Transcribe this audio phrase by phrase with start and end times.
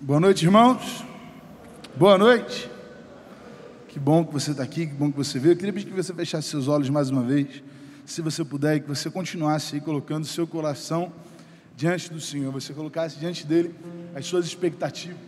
[0.00, 1.04] Boa noite, irmãos.
[1.96, 2.70] Boa noite.
[3.88, 5.54] Que bom que você está aqui, que bom que você veio.
[5.54, 7.64] Eu queria pedir que você fechasse seus olhos mais uma vez,
[8.06, 11.12] se você puder, e que você continuasse aí colocando seu coração
[11.76, 13.74] diante do Senhor, você colocasse diante dele
[14.14, 15.18] as suas expectativas.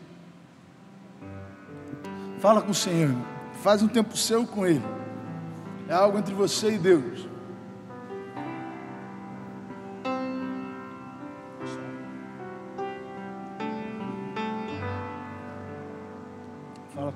[2.38, 3.12] Fala com o Senhor,
[3.64, 4.84] faz um tempo seu com Ele.
[5.88, 7.29] É algo entre você e Deus.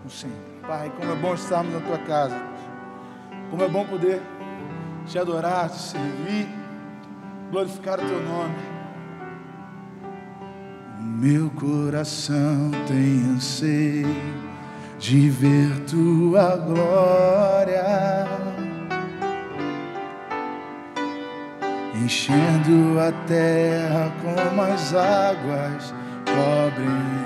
[0.04, 0.36] Com o Senhor.
[0.66, 2.36] Pai, como é bom estarmos na tua casa.
[3.50, 4.20] Como é bom poder
[5.06, 6.46] te adorar, te servir,
[7.50, 8.54] glorificar o teu nome.
[11.00, 14.06] Meu coração tem anseio
[14.98, 18.26] de ver tua glória,
[21.94, 25.94] enchendo a terra como as águas
[26.26, 27.23] cobrem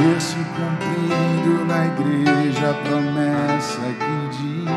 [0.00, 4.70] ver se cumprindo na igreja a promessa que diz.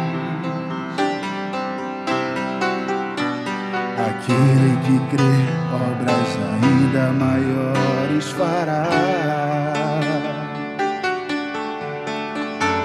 [4.08, 5.38] Aquele que crê,
[5.72, 8.88] obras ainda maiores fará.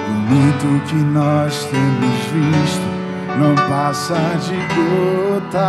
[0.07, 2.89] O muito que nós temos visto
[3.37, 5.59] não passa de gotas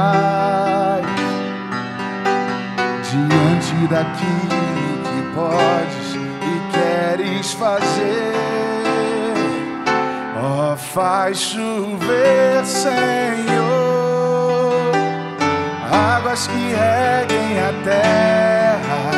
[3.10, 4.70] diante daquilo
[5.04, 5.79] que podes e
[7.48, 8.34] fazer.
[10.42, 13.80] Ó, faz chover, Senhor
[16.30, 19.10] águas que reguem a terra,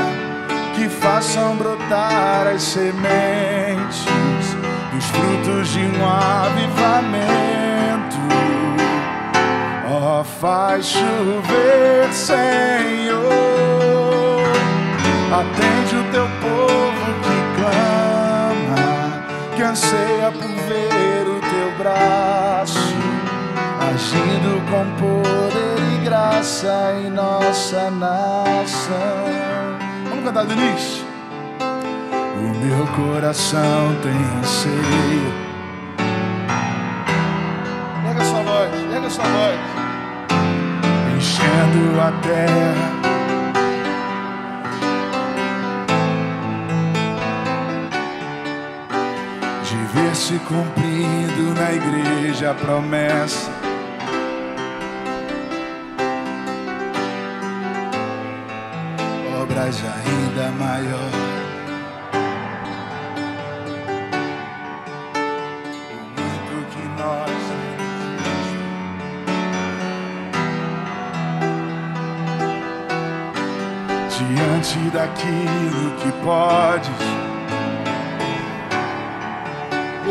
[0.74, 4.06] que façam brotar as sementes
[4.92, 7.02] dos frutos de um avivamento.
[9.90, 13.22] Ó, faz chover, Senhor,
[15.32, 18.01] atende o teu povo que clama,
[19.72, 22.94] anseia por ver o teu braço
[23.90, 29.24] agindo com poder e graça em nossa nação.
[30.10, 31.06] Vamos cantar do início?
[32.36, 35.32] O meu coração tem anseio.
[38.04, 39.58] Pega sua voz, pega sua voz.
[41.16, 43.21] Enchendo a terra.
[50.14, 53.50] Se cumprindo na igreja a promessa
[59.42, 61.10] obras ainda maior.
[66.16, 67.42] Muito que nós
[74.18, 77.21] diante daquilo que podes.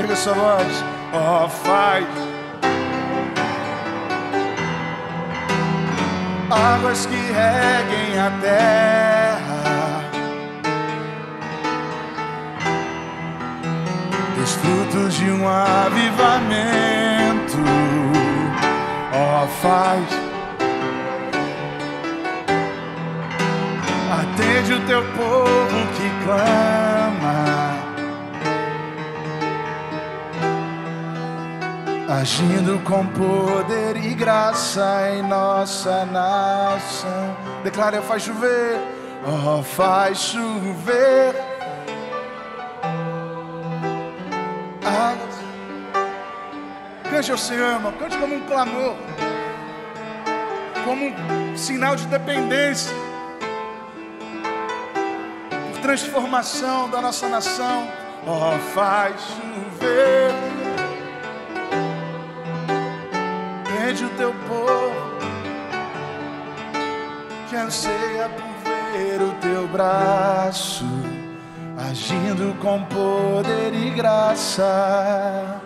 [0.01, 2.07] Erga sua voz, oh, faz.
[6.49, 10.03] águas que reguem a terra,
[14.35, 15.99] dos frutos de um avivamento,
[19.13, 20.07] oh, faz.
[24.19, 27.70] Atende o teu povo que clama.
[32.21, 37.35] Agindo com poder e graça em nossa nação.
[37.63, 38.79] Declara, faz chover,
[39.25, 41.33] oh, faz chover.
[44.85, 45.35] Águas.
[47.09, 48.95] Cante ao Senhor, cante como um clamor,
[50.85, 52.95] como um sinal de dependência,
[55.81, 57.87] transformação da nossa nação.
[58.27, 60.50] Oh, faz chover.
[63.91, 64.95] Atende o teu povo
[67.49, 70.85] que anseia por ver o teu braço
[71.89, 75.61] agindo com poder e graça,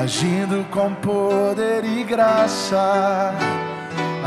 [0.00, 3.34] agindo com poder e graça,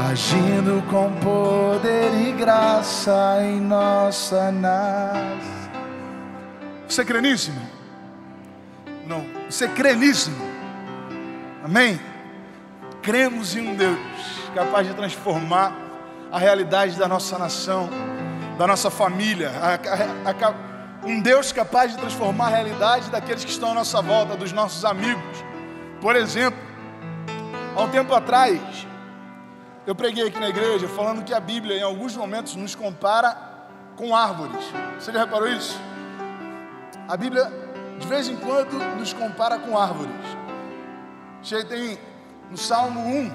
[0.10, 5.32] agindo com poder e graça em nossa nação.
[6.86, 7.54] Você crê nisso?
[9.08, 9.24] Não.
[9.50, 10.32] Você crê nisso?
[11.64, 12.11] Amém?
[13.02, 14.00] Cremos em um Deus
[14.54, 15.76] capaz de transformar
[16.32, 17.90] a realidade da nossa nação,
[18.58, 19.74] da nossa família, a,
[20.30, 20.72] a, a,
[21.06, 24.86] um Deus capaz de transformar a realidade daqueles que estão à nossa volta, dos nossos
[24.86, 25.44] amigos.
[26.00, 26.60] Por exemplo,
[27.76, 28.60] há um tempo atrás,
[29.86, 33.36] Eu preguei aqui na igreja falando que a Bíblia, em alguns momentos, nos compara
[33.96, 34.64] com árvores.
[35.00, 35.76] Você já reparou isso?
[37.08, 37.52] A Bíblia,
[38.00, 40.14] de vez em quando, nos compara com árvores.
[41.68, 41.98] Tem
[42.52, 43.32] no Salmo 1,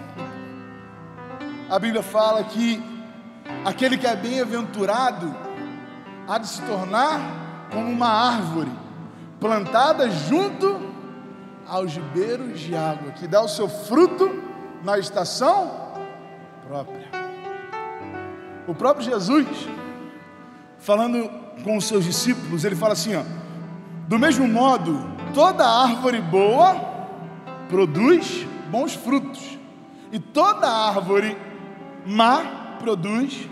[1.71, 2.83] a Bíblia fala que
[3.65, 5.35] aquele que é bem-aventurado
[6.29, 8.71] há de se tornar como uma árvore
[9.41, 10.83] plantada junto
[11.67, 14.31] aos ribeiros de água, que dá o seu fruto
[14.85, 15.95] na estação
[16.69, 17.09] própria.
[18.69, 19.47] O próprio Jesus,
[20.79, 21.31] falando
[21.65, 23.23] com os seus discípulos, ele fala assim: ó,
[24.07, 26.77] do mesmo modo, toda árvore boa
[27.71, 29.59] produz bons frutos,
[30.13, 31.37] e toda árvore
[32.05, 33.49] má produz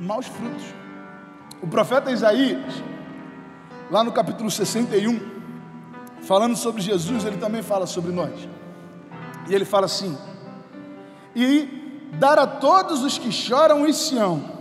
[0.00, 0.64] maus frutos.
[1.62, 2.82] O profeta Isaías,
[3.90, 5.20] lá no capítulo 61,
[6.22, 8.48] falando sobre Jesus, ele também fala sobre nós.
[9.48, 10.16] E ele fala assim:
[11.34, 14.56] E dar a todos os que choram em Sião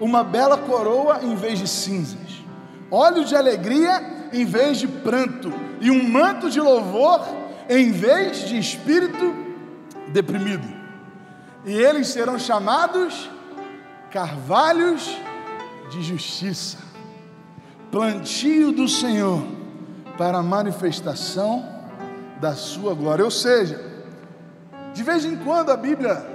[0.00, 2.42] uma bela coroa em vez de cinzas,
[2.90, 7.20] óleo de alegria em vez de pranto, e um manto de louvor
[7.70, 9.32] em vez de espírito
[10.08, 10.66] deprimido.
[11.64, 13.30] E eles serão chamados
[14.10, 15.16] carvalhos
[15.88, 16.78] de justiça,
[17.92, 19.40] plantio do Senhor
[20.18, 21.64] para a manifestação
[22.40, 23.24] da sua glória.
[23.24, 23.80] Ou seja,
[24.92, 26.26] de vez em quando a Bíblia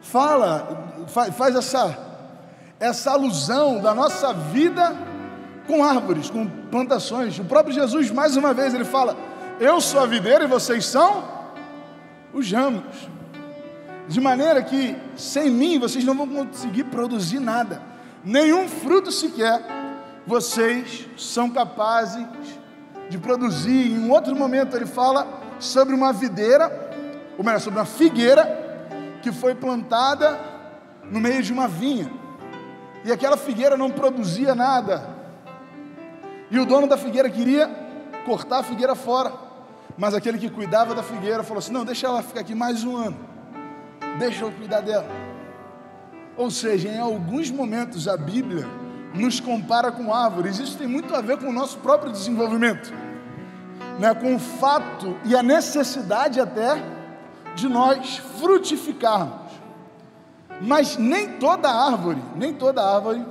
[0.00, 1.04] fala,
[1.36, 1.98] faz essa,
[2.80, 4.96] essa alusão da nossa vida
[5.66, 7.38] com árvores, com plantações.
[7.38, 11.22] O próprio Jesus, mais uma vez, ele fala: Eu sou a videira e vocês são
[12.32, 13.08] os ramos.
[14.08, 17.80] De maneira que sem mim vocês não vão conseguir produzir nada,
[18.24, 19.62] nenhum fruto sequer
[20.26, 22.26] vocês são capazes
[23.08, 23.92] de produzir.
[23.92, 26.90] Em um outro momento ele fala sobre uma videira,
[27.38, 28.88] ou melhor, sobre uma figueira
[29.22, 30.36] que foi plantada
[31.04, 32.10] no meio de uma vinha.
[33.04, 35.08] E aquela figueira não produzia nada.
[36.50, 37.68] E o dono da figueira queria
[38.26, 39.43] cortar a figueira fora.
[39.96, 42.96] Mas aquele que cuidava da figueira falou assim: Não, deixa ela ficar aqui mais um
[42.96, 43.16] ano.
[44.18, 45.08] Deixa eu cuidar dela.
[46.36, 48.66] Ou seja, em alguns momentos a Bíblia
[49.14, 50.58] nos compara com árvores.
[50.58, 52.92] Isso tem muito a ver com o nosso próprio desenvolvimento,
[53.98, 54.12] né?
[54.14, 56.82] com o fato e a necessidade até
[57.54, 59.52] de nós frutificarmos.
[60.60, 63.24] Mas nem toda árvore, nem toda árvore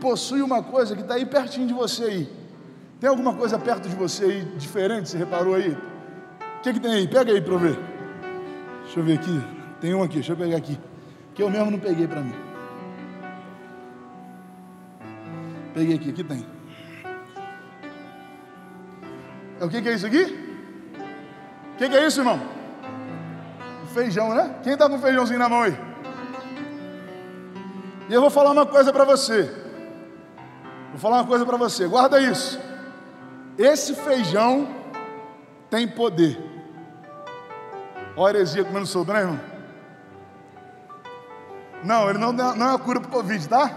[0.00, 2.35] possui uma coisa que está aí pertinho de você aí.
[2.98, 5.10] Tem alguma coisa perto de você aí diferente?
[5.10, 5.70] Você reparou aí?
[5.70, 7.06] O que, que tem aí?
[7.08, 7.78] Pega aí para ver.
[8.84, 9.44] Deixa eu ver aqui.
[9.80, 10.78] Tem um aqui, deixa eu pegar aqui.
[11.34, 12.34] Que eu mesmo não peguei para mim.
[15.74, 16.46] Peguei aqui, aqui tem.
[19.60, 20.24] É o que, que é isso aqui?
[21.74, 22.40] O que, que é isso, irmão?
[23.92, 24.54] Feijão, né?
[24.62, 25.76] Quem está com feijãozinho na mão aí?
[28.08, 29.42] E eu vou falar uma coisa para você.
[30.90, 32.65] Vou falar uma coisa para você, guarda isso.
[33.58, 34.68] Esse feijão
[35.70, 36.38] tem poder.
[38.16, 39.40] Olha a heresia comendo solto, né, irmão?
[41.84, 43.70] Não, ele não, não é a cura para o Covid, tá?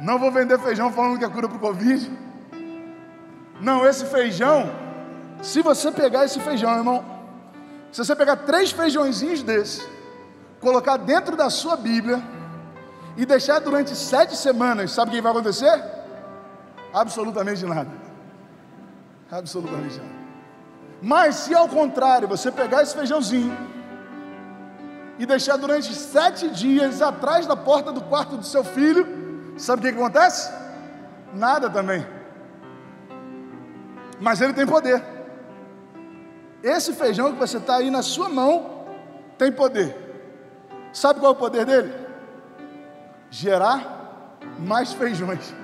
[0.00, 2.10] Não vou vender feijão falando que é cura para o Covid.
[3.60, 4.70] Não, esse feijão,
[5.42, 7.04] se você pegar esse feijão, irmão,
[7.90, 9.86] se você pegar três feijõezinhos desse,
[10.60, 12.22] colocar dentro da sua Bíblia
[13.16, 15.82] e deixar durante sete semanas, sabe o que vai acontecer?
[16.92, 18.05] Absolutamente nada.
[19.30, 20.16] Absolutamente nada.
[21.02, 23.56] Mas se ao contrário, você pegar esse feijãozinho
[25.18, 29.06] e deixar durante sete dias atrás da porta do quarto do seu filho,
[29.58, 30.52] sabe o que, que acontece?
[31.34, 32.06] Nada também.
[34.20, 35.02] Mas ele tem poder.
[36.62, 38.86] Esse feijão que você está aí na sua mão
[39.36, 39.94] tem poder.
[40.92, 41.92] Sabe qual é o poder dele?
[43.30, 45.54] Gerar mais feijões.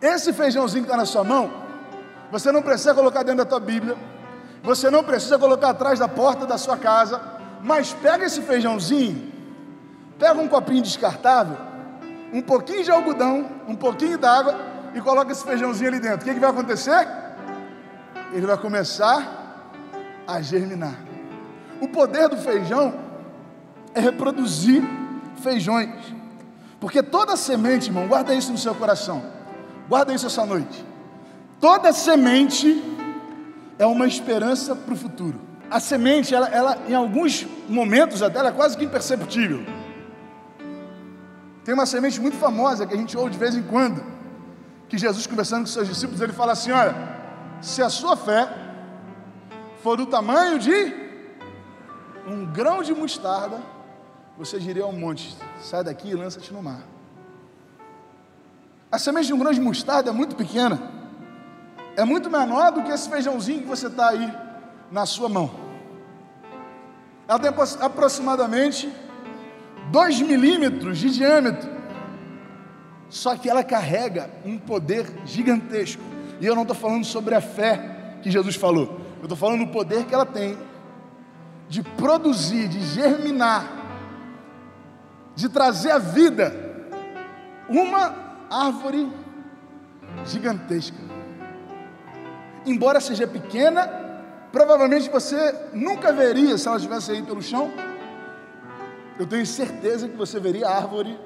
[0.00, 1.50] Esse feijãozinho que está na sua mão,
[2.30, 3.96] você não precisa colocar dentro da tua Bíblia,
[4.62, 7.20] você não precisa colocar atrás da porta da sua casa,
[7.62, 9.32] mas pega esse feijãozinho,
[10.18, 11.56] pega um copinho descartável,
[12.32, 14.54] um pouquinho de algodão, um pouquinho d'água
[14.94, 16.20] e coloca esse feijãozinho ali dentro.
[16.20, 17.08] O que, que vai acontecer?
[18.32, 19.72] Ele vai começar
[20.26, 20.94] a germinar.
[21.80, 22.94] O poder do feijão
[23.94, 24.82] é reproduzir
[25.42, 26.14] feijões.
[26.78, 29.37] Porque toda semente, irmão, guarda isso no seu coração.
[29.88, 30.84] Guarda isso essa noite.
[31.60, 32.82] Toda semente
[33.78, 35.40] é uma esperança para o futuro.
[35.70, 39.64] A semente, ela, ela, em alguns momentos até, ela é quase que imperceptível.
[41.64, 44.02] Tem uma semente muito famosa que a gente ouve de vez em quando,
[44.88, 46.94] que Jesus conversando com seus discípulos, ele fala assim: olha,
[47.60, 48.48] se a sua fé
[49.82, 50.94] for do tamanho de
[52.26, 53.60] um grão de mostarda,
[54.36, 56.80] você diria ao monte: sai daqui e lança-te no mar.
[58.90, 60.80] A semente de um grão de mostarda é muito pequena,
[61.94, 64.32] é muito menor do que esse feijãozinho que você está aí
[64.90, 65.50] na sua mão.
[67.26, 68.90] Ela tem aproximadamente
[69.90, 71.68] 2 milímetros de diâmetro,
[73.10, 76.02] só que ela carrega um poder gigantesco.
[76.40, 79.72] E eu não estou falando sobre a fé que Jesus falou, eu estou falando do
[79.72, 80.56] poder que ela tem
[81.68, 83.70] de produzir, de germinar,
[85.36, 86.54] de trazer à vida
[87.68, 89.10] uma árvore
[90.24, 90.96] gigantesca.
[92.66, 93.88] Embora seja pequena,
[94.52, 97.70] provavelmente você nunca veria se ela estivesse aí pelo chão.
[99.18, 101.18] Eu tenho certeza que você veria a árvore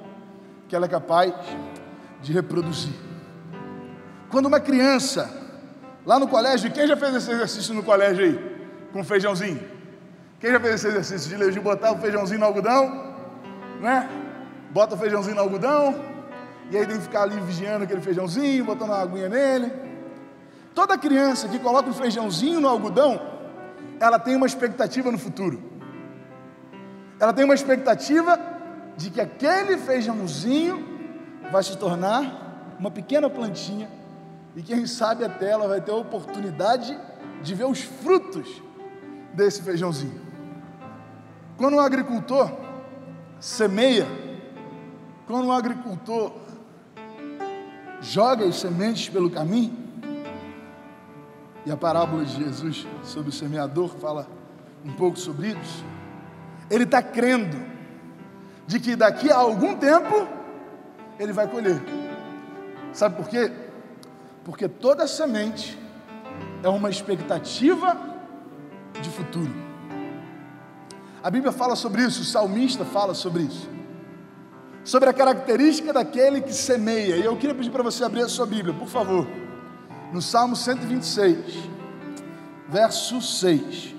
[0.69, 1.33] que ela é capaz
[2.23, 2.95] de reproduzir.
[4.31, 5.31] Quando uma criança,
[6.07, 8.59] lá no colégio, quem já fez esse exercício no colégio aí?
[8.93, 9.61] Com feijãozinho?
[10.41, 13.15] Quem já fez esse exercício de, botar o feijãozinho no algodão?
[13.81, 14.09] Né?
[14.71, 15.95] Bota o feijãozinho no algodão,
[16.73, 19.71] e aí tem que ficar ali vigiando aquele feijãozinho, botando uma aguinha nele.
[20.75, 23.21] Toda criança que coloca um feijãozinho no algodão,
[24.01, 25.63] ela tem uma expectativa no futuro.
[27.21, 28.41] Ela tem uma expectativa
[28.97, 30.83] de que aquele feijãozinho
[31.51, 33.91] vai se tornar uma pequena plantinha
[34.57, 36.99] e quem sabe até ela vai ter a oportunidade
[37.43, 38.63] de ver os frutos
[39.35, 40.23] desse feijãozinho.
[41.59, 42.51] Quando um agricultor
[43.39, 44.07] semeia,
[45.27, 46.42] quando um agricultor
[48.03, 49.79] joga as sementes pelo caminho,
[51.65, 54.29] e a parábola de Jesus sobre o semeador fala
[54.85, 55.85] um pouco sobre isso,
[56.69, 57.57] ele está crendo
[58.67, 60.27] de que daqui a algum tempo
[61.19, 61.81] ele vai colher.
[62.93, 63.53] Sabe por quê?
[64.45, 65.79] Porque toda semente
[66.63, 67.97] é uma expectativa
[69.01, 69.53] de futuro.
[71.23, 73.71] A Bíblia fala sobre isso, o salmista fala sobre isso.
[74.85, 77.17] Sobre a característica daquele que semeia.
[77.17, 79.27] E eu queria pedir para você abrir a sua Bíblia, por favor.
[80.13, 81.39] No Salmo 126,
[82.69, 83.95] verso 6.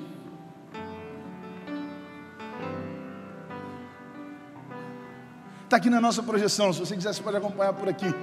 [5.63, 6.71] Está aqui na nossa projeção.
[6.71, 8.13] Se você quiser, você pode acompanhar por aqui.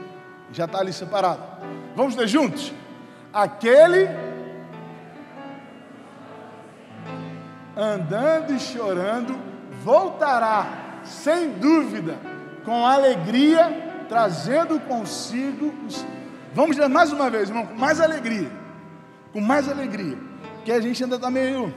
[0.52, 1.42] Já está ali separado.
[1.96, 2.72] Vamos ler juntos?
[3.32, 4.08] Aquele
[7.76, 9.36] andando e chorando
[9.82, 12.18] voltará, sem dúvida,
[12.64, 16.04] com alegria, trazendo consigo os.
[16.52, 18.50] Vamos ler mais uma vez, irmão, com mais alegria.
[19.32, 20.18] Com mais alegria.
[20.64, 21.72] Que a gente ainda está meio.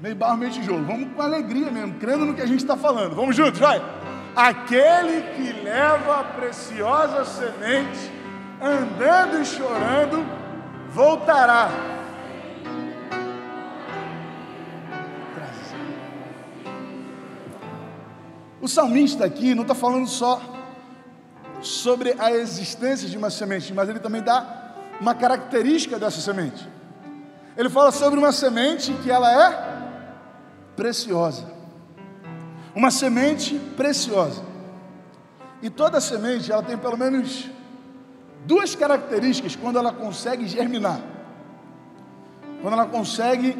[0.00, 0.84] meio barro, meio tijolo.
[0.84, 3.14] Vamos com alegria mesmo, crendo no que a gente está falando.
[3.14, 3.82] Vamos juntos, vai!
[4.34, 8.12] Aquele que leva a preciosa semente,
[8.60, 10.24] andando e chorando,
[10.90, 11.95] voltará.
[18.66, 20.42] O salmista aqui não está falando só
[21.62, 26.68] sobre a existência de uma semente, mas ele também dá uma característica dessa semente.
[27.56, 29.86] Ele fala sobre uma semente que ela é
[30.74, 31.54] preciosa
[32.76, 34.42] uma semente preciosa.
[35.62, 37.48] E toda semente, ela tem pelo menos
[38.44, 41.00] duas características quando ela consegue germinar.
[42.60, 43.56] Quando ela consegue,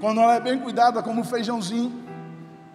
[0.00, 2.07] quando ela é bem cuidada, como o feijãozinho,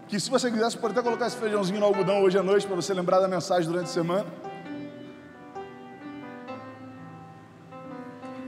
[0.07, 2.67] que se você quiser, você pode até colocar esse feijãozinho no algodão hoje à noite,
[2.67, 4.25] para você lembrar da mensagem durante a semana.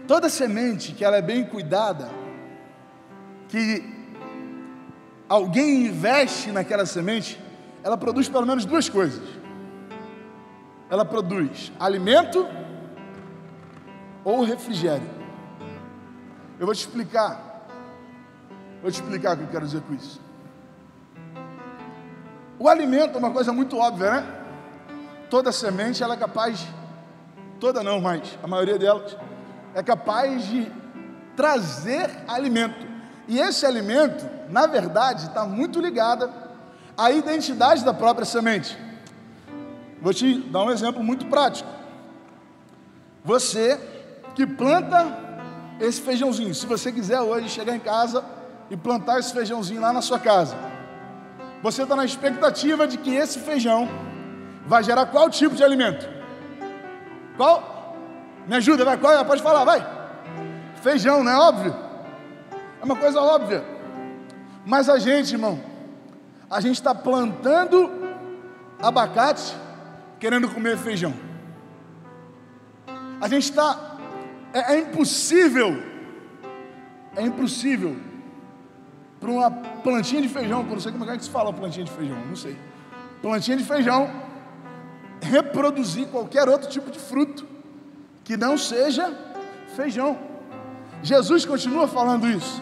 [0.07, 2.09] Toda semente que ela é bem cuidada,
[3.49, 3.83] que
[5.27, 7.39] alguém investe naquela semente,
[7.83, 9.23] ela produz pelo menos duas coisas.
[10.89, 12.47] Ela produz alimento
[14.23, 15.09] ou refrigério.
[16.59, 17.67] Eu vou te explicar.
[18.81, 20.24] Vou te explicar o que eu quero dizer com isso.
[22.57, 24.27] O alimento é uma coisa muito óbvia, né?
[25.29, 26.65] Toda semente ela é capaz,
[27.59, 29.17] toda não, mas a maioria delas
[29.73, 30.71] é capaz de
[31.35, 32.87] trazer alimento.
[33.27, 36.31] E esse alimento, na verdade, está muito ligado
[36.97, 38.77] à identidade da própria semente.
[40.01, 41.69] Vou te dar um exemplo muito prático.
[43.23, 43.79] Você
[44.33, 45.25] que planta
[45.79, 48.23] esse feijãozinho, se você quiser hoje chegar em casa
[48.69, 50.55] e plantar esse feijãozinho lá na sua casa,
[51.65, 53.89] você está na expectativa de que esse feijão
[54.67, 56.07] vai gerar qual tipo de alimento?
[57.35, 57.97] Qual?
[58.45, 59.25] Me ajuda, vai, qual?
[59.25, 59.83] Pode falar, vai.
[60.83, 61.75] Feijão, não é óbvio?
[62.79, 63.65] É uma coisa óbvia.
[64.63, 65.59] Mas a gente, irmão,
[66.51, 67.89] a gente está plantando
[68.79, 69.55] abacate
[70.19, 71.15] querendo comer feijão.
[73.19, 73.97] A gente está.
[74.53, 75.81] É, é impossível.
[77.15, 77.97] É impossível
[79.25, 81.91] para uma plantinha de feijão, eu não sei como é que se fala plantinha de
[81.91, 82.55] feijão, não sei.
[83.23, 84.07] Plantinha de feijão
[85.19, 87.47] reproduzir qualquer outro tipo de fruto
[88.23, 89.11] que não seja
[89.75, 90.15] feijão.
[91.01, 92.61] Jesus continua falando isso.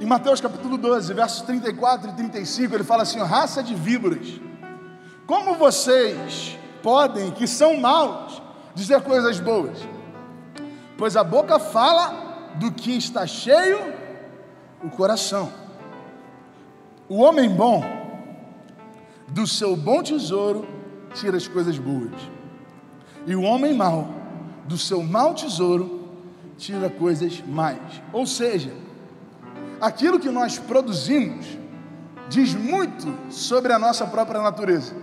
[0.00, 4.40] Em Mateus capítulo 12, versos 34 e 35, ele fala assim: raça de víboras,
[5.26, 8.40] como vocês podem, que são maus,
[8.74, 9.78] dizer coisas boas?
[10.96, 14.00] Pois a boca fala do que está cheio
[14.82, 15.52] o coração.
[17.08, 17.84] O homem bom,
[19.28, 20.66] do seu bom tesouro,
[21.14, 22.12] tira as coisas boas.
[23.26, 24.08] E o homem mau,
[24.64, 26.08] do seu mau tesouro,
[26.56, 27.80] tira coisas mais.
[28.12, 28.72] Ou seja,
[29.80, 31.46] aquilo que nós produzimos
[32.28, 34.94] diz muito sobre a nossa própria natureza.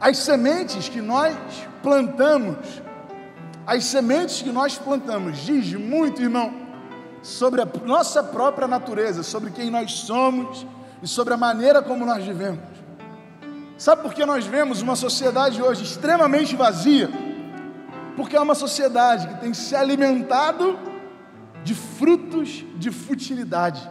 [0.00, 1.36] As sementes que nós
[1.82, 2.82] plantamos,
[3.66, 6.63] as sementes que nós plantamos, diz muito, irmão,
[7.24, 10.66] sobre a nossa própria natureza, sobre quem nós somos
[11.02, 12.60] e sobre a maneira como nós vivemos.
[13.78, 17.10] Sabe por que nós vemos uma sociedade hoje extremamente vazia?
[18.14, 20.78] Porque é uma sociedade que tem se alimentado
[21.64, 23.88] de frutos de futilidade.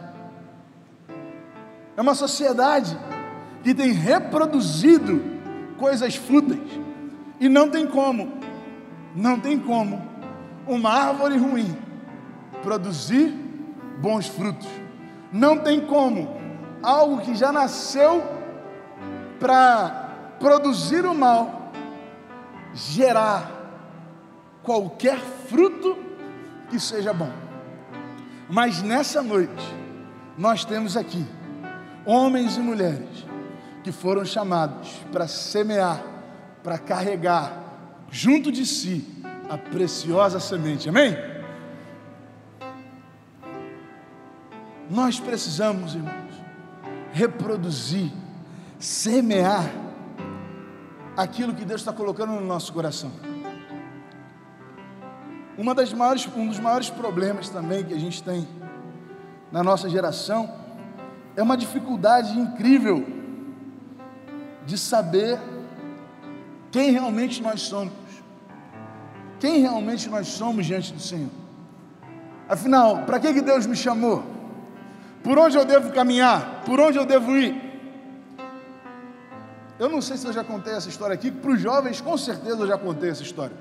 [1.96, 2.96] É uma sociedade
[3.64, 5.20] que tem reproduzido
[5.76, 6.80] coisas fúteis.
[7.40, 8.32] E não tem como,
[9.14, 10.00] não tem como
[10.68, 11.83] uma árvore ruim
[12.64, 13.28] produzir
[14.00, 14.66] bons frutos.
[15.30, 16.36] Não tem como
[16.82, 18.22] algo que já nasceu
[19.38, 21.70] para produzir o mal
[22.72, 23.50] gerar
[24.62, 25.96] qualquer fruto
[26.70, 27.30] que seja bom.
[28.48, 29.74] Mas nessa noite,
[30.36, 31.24] nós temos aqui
[32.04, 33.24] homens e mulheres
[33.82, 36.02] que foram chamados para semear,
[36.62, 37.62] para carregar
[38.10, 41.33] junto de si a preciosa semente, amém?
[44.90, 46.34] Nós precisamos, irmãos,
[47.12, 48.12] reproduzir,
[48.78, 49.70] semear
[51.16, 53.10] aquilo que Deus está colocando no nosso coração.
[55.56, 58.46] Uma das maiores, um dos maiores problemas também que a gente tem
[59.52, 60.52] na nossa geração
[61.36, 63.06] é uma dificuldade incrível
[64.66, 65.38] de saber
[66.70, 67.92] quem realmente nós somos.
[69.38, 71.30] Quem realmente nós somos diante do Senhor.
[72.48, 74.33] Afinal, para que, que Deus me chamou?
[75.24, 76.62] Por onde eu devo caminhar?
[76.66, 77.58] Por onde eu devo ir?
[79.78, 82.60] Eu não sei se eu já contei essa história aqui, para os jovens, com certeza
[82.60, 83.56] eu já contei essa história.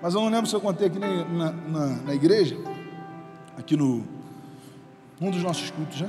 [0.00, 2.56] Mas eu não lembro se eu contei aqui na, na, na igreja,
[3.58, 4.04] aqui no
[5.20, 6.08] um dos nossos cultos, já.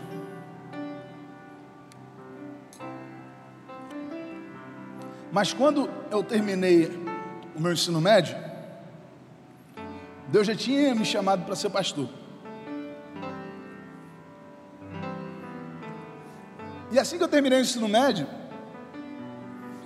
[5.32, 6.92] Mas quando eu terminei
[7.56, 8.36] o meu ensino médio,
[10.28, 12.08] Deus já tinha me chamado para ser pastor.
[16.94, 18.28] E assim que eu terminei o ensino médio,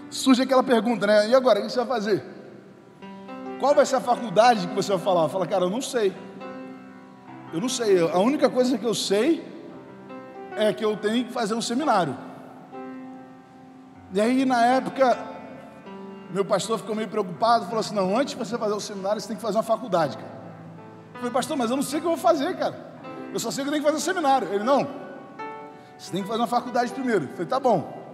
[0.09, 1.29] surge aquela pergunta, né?
[1.29, 2.21] E agora, o que você vai fazer?
[3.61, 5.29] Qual vai ser a faculdade que você vai falar?
[5.29, 6.13] Fala, cara, eu não sei.
[7.53, 7.97] Eu não sei.
[7.97, 9.41] A única coisa que eu sei
[10.57, 12.13] é que eu tenho que fazer um seminário.
[14.13, 15.17] E aí, na época,
[16.29, 19.29] meu pastor ficou meio preocupado, falou assim: não, antes de você fazer o seminário, você
[19.29, 20.37] tem que fazer uma faculdade, cara.
[21.13, 22.85] Eu falei, pastor, mas eu não sei o que eu vou fazer, cara.
[23.33, 24.53] Eu só sei que eu tenho que fazer o seminário.
[24.53, 25.06] Ele, não.
[25.97, 27.25] Você tem que fazer uma faculdade primeiro.
[27.25, 28.05] Eu falei, tá bom.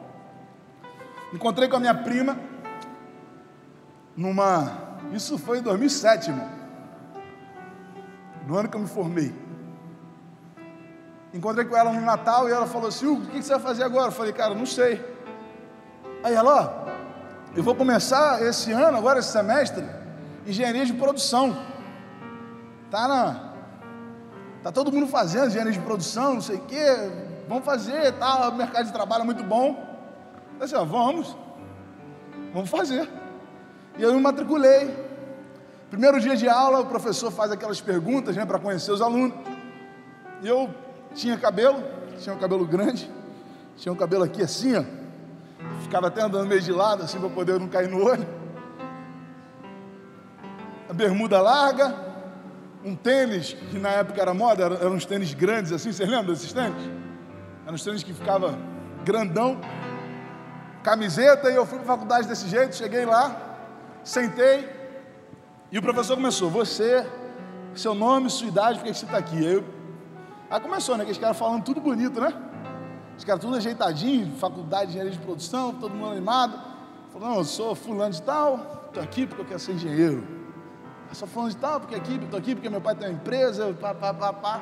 [1.33, 2.37] Encontrei com a minha prima
[4.15, 6.49] numa isso foi em 2007, irmão.
[8.47, 9.33] No ano que eu me formei.
[11.33, 14.07] Encontrei com ela no Natal e ela falou assim: o que você vai fazer agora?
[14.07, 15.03] Eu falei, cara, não sei.
[16.23, 16.91] Aí ela, ó,
[17.55, 19.83] eu vou começar esse ano, agora esse semestre,
[20.45, 21.57] engenharia de produção.
[22.89, 23.53] Tá na.
[24.61, 27.32] Tá todo mundo fazendo engenharia de produção, não sei o quê.
[27.47, 29.93] Vamos fazer, tá, o mercado de trabalho é muito bom.
[30.59, 31.35] Eu disse, ó, vamos.
[32.53, 33.09] Vamos fazer.
[33.97, 34.95] E eu me matriculei.
[35.89, 39.37] Primeiro dia de aula, o professor faz aquelas perguntas né, para conhecer os alunos.
[40.41, 40.73] E eu
[41.13, 41.83] tinha cabelo,
[42.17, 43.09] tinha um cabelo grande,
[43.77, 44.83] tinha um cabelo aqui assim, ó.
[45.81, 48.27] Ficava até andando meio de lado, assim, para poder não cair no olho.
[50.89, 51.95] A bermuda larga,
[52.83, 56.51] um tênis, que na época era moda, eram uns tênis grandes assim, vocês lembram desses
[56.51, 56.91] tênis?
[57.63, 58.57] Eram uns tênis que ficava
[59.03, 59.59] grandão,
[60.83, 63.53] camiseta, e eu fui para a faculdade desse jeito, cheguei lá,
[64.03, 64.69] Sentei
[65.71, 67.09] e o professor começou: Você,
[67.73, 69.43] seu nome, sua idade, por que você está aqui?
[69.43, 69.63] Eu,
[70.49, 71.05] aí começou, né?
[71.05, 72.33] Que os caras falando tudo bonito, né?
[73.17, 76.59] Os caras tudo ajeitadinho, faculdade de engenharia de produção, todo mundo animado.
[77.11, 80.27] Falou: Não, eu sou fulano de tal, estou aqui porque eu quero ser engenheiro.
[81.09, 83.73] Eu sou fulano de tal, porque aqui, estou aqui porque meu pai tem uma empresa,
[83.79, 84.61] pá, pá, pá, pá.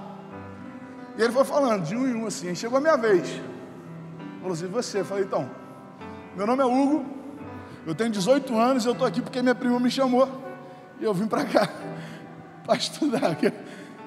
[1.17, 2.53] E ele foi falando de um em um assim.
[2.55, 3.41] Chegou a minha vez.
[4.39, 4.99] Falou assim: Você?
[4.99, 5.49] Eu falei: Então,
[6.35, 7.05] meu nome é Hugo,
[7.85, 10.29] eu tenho 18 anos, eu estou aqui porque minha prima me chamou.
[10.99, 11.67] E eu vim para cá
[12.65, 13.37] para estudar.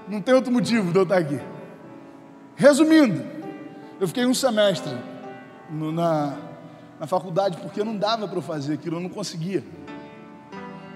[0.08, 1.40] Não tem outro motivo de eu estar aqui.
[2.56, 3.24] Resumindo,
[4.00, 4.96] eu fiquei um semestre
[5.68, 6.36] no, na,
[7.00, 9.64] na faculdade porque não dava para eu fazer aquilo, eu não conseguia.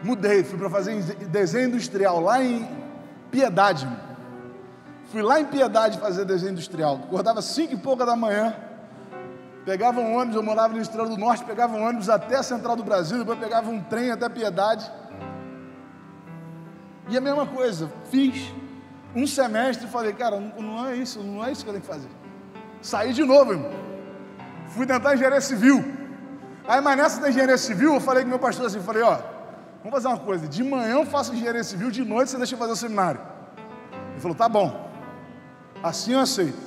[0.02, 0.94] Mudei, fui para fazer
[1.26, 2.68] desenho industrial lá em
[3.30, 3.88] Piedade.
[5.10, 7.00] Fui lá em Piedade fazer desenho industrial.
[7.04, 8.54] Acordava cinco e pouca da manhã,
[9.64, 12.76] pegava um ônibus, eu morava no Estrela do Norte, pegava um ônibus até a Central
[12.76, 14.90] do Brasil, depois pegava um trem até Piedade.
[17.08, 18.52] E a mesma coisa, fiz
[19.16, 21.90] um semestre e falei, cara, não, é isso, não é isso que eu tenho que
[21.90, 22.10] fazer.
[22.82, 23.72] Saí de novo, irmão.
[24.68, 25.82] Fui tentar engenharia civil.
[26.66, 29.16] Aí, mas nessa da engenharia civil, eu falei com meu pastor assim, falei, ó,
[29.78, 32.58] vamos fazer uma coisa, de manhã eu faço engenharia civil, de noite você deixa eu
[32.58, 33.20] fazer o seminário.
[34.12, 34.87] Ele falou, tá bom.
[35.82, 36.58] Assim eu aceito.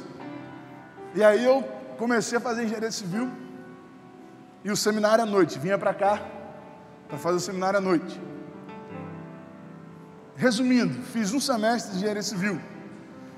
[1.13, 1.62] E aí eu
[1.97, 3.30] comecei a fazer engenharia civil
[4.63, 5.60] e o seminário à noite.
[5.60, 6.21] Vinha para cá
[7.08, 8.19] para fazer o seminário à noite.
[10.36, 12.62] Resumindo, fiz um semestre de engenharia civil.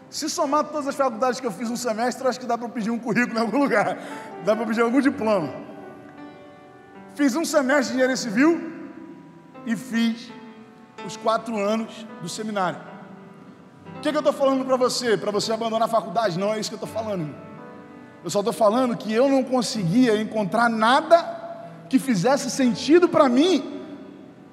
[0.10, 2.92] Se somar todas as faculdades que eu fiz um semestre, acho que dá para pedir
[2.92, 3.98] um currículo em algum lugar.
[4.46, 5.52] Dá para pedir algum diploma.
[7.16, 8.72] Fiz um semestre de engenharia civil
[9.66, 10.32] e fiz
[11.06, 12.93] os quatro anos do seminário.
[14.04, 15.16] Que, que eu estou falando para você?
[15.16, 16.38] Para você abandonar a faculdade?
[16.38, 17.34] Não é isso que eu estou falando.
[18.22, 21.26] Eu só estou falando que eu não conseguia encontrar nada
[21.88, 23.82] que fizesse sentido para mim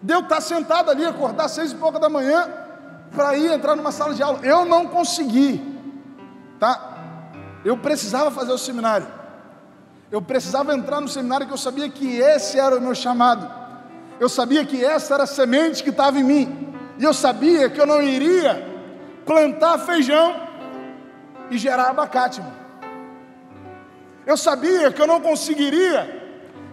[0.00, 2.48] de eu estar sentado ali, acordar às seis e pouca da manhã,
[3.10, 4.38] para ir entrar numa sala de aula.
[4.44, 5.60] Eu não consegui,
[6.60, 6.98] tá?
[7.64, 9.08] Eu precisava fazer o seminário.
[10.12, 13.50] Eu precisava entrar no seminário que eu sabia que esse era o meu chamado.
[14.20, 16.72] Eu sabia que essa era a semente que estava em mim.
[16.98, 18.69] E eu sabia que eu não iria
[19.30, 20.48] plantar feijão
[21.52, 22.42] e gerar abacate.
[24.26, 26.02] Eu sabia que eu não conseguiria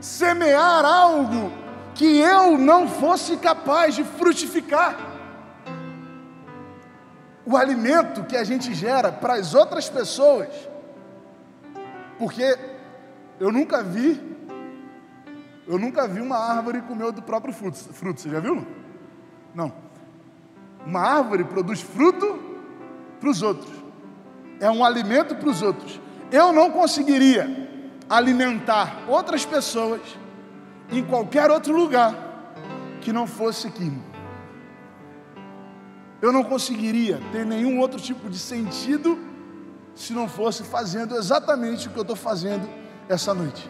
[0.01, 1.51] semear algo
[1.93, 4.97] que eu não fosse capaz de frutificar.
[7.45, 10.49] O alimento que a gente gera para as outras pessoas,
[12.17, 12.57] porque
[13.39, 14.19] eu nunca vi,
[15.67, 17.77] eu nunca vi uma árvore comer do próprio fruto.
[17.77, 18.65] fruto você já viu?
[19.53, 19.71] Não.
[20.83, 22.46] Uma árvore produz fruto
[23.19, 23.71] para os outros,
[24.59, 25.99] é um alimento para os outros.
[26.31, 27.67] Eu não conseguiria
[28.09, 30.01] alimentar outras pessoas
[30.91, 32.15] em qualquer outro lugar
[33.01, 33.91] que não fosse aqui.
[36.21, 39.17] Eu não conseguiria ter nenhum outro tipo de sentido
[39.93, 42.67] se não fosse fazendo exatamente o que eu estou fazendo
[43.09, 43.69] essa noite.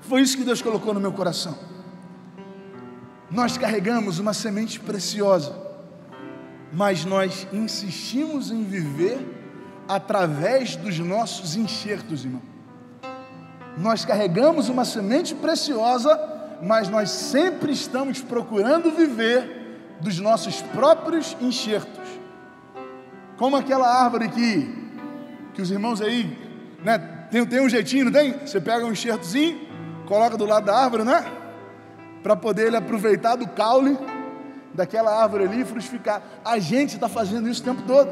[0.00, 1.56] Foi isso que Deus colocou no meu coração.
[3.30, 5.52] Nós carregamos uma semente preciosa,
[6.72, 9.18] mas nós insistimos em viver
[9.86, 12.40] através dos nossos enxertos, irmão.
[13.76, 16.18] Nós carregamos uma semente preciosa,
[16.62, 22.08] mas nós sempre estamos procurando viver dos nossos próprios enxertos.
[23.36, 24.90] Como aquela árvore que,
[25.54, 26.38] que os irmãos aí,
[26.82, 26.98] né,
[27.30, 28.32] tem, tem um jeitinho, não tem?
[28.32, 29.60] Você pega um enxertozinho,
[30.06, 31.24] coloca do lado da árvore, né?
[32.22, 33.98] Para poder ele aproveitar do caule
[34.74, 36.22] daquela árvore ali e frutificar.
[36.44, 38.10] A gente está fazendo isso o tempo todo.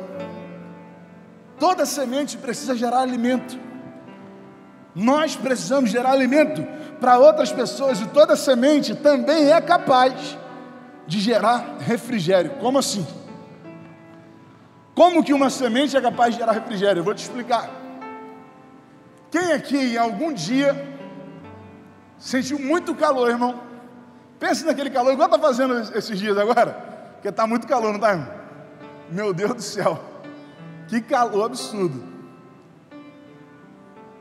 [1.59, 3.59] Toda semente precisa gerar alimento.
[4.95, 6.67] Nós precisamos gerar alimento
[7.01, 10.37] para outras pessoas e toda semente também é capaz
[11.07, 12.53] de gerar refrigério.
[12.61, 13.07] Como assim?
[14.95, 17.01] Como que uma semente é capaz de gerar refrigério?
[17.01, 17.71] Eu vou te explicar.
[19.31, 20.89] Quem aqui algum dia
[22.19, 23.61] sentiu muito calor, irmão?
[24.41, 26.73] Pense naquele calor, igual está fazendo esses dias agora,
[27.13, 28.33] porque está muito calor, não está, irmão?
[29.11, 30.03] Meu Deus do céu,
[30.89, 32.03] que calor absurdo.